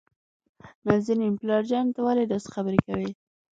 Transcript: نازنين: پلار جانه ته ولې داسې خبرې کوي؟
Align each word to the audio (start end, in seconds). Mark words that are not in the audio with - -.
نازنين: 0.85 1.33
پلار 1.41 1.63
جانه 1.69 1.91
ته 1.95 2.01
ولې 2.03 2.25
داسې 2.31 2.47
خبرې 2.55 2.79
کوي؟ 2.87 3.09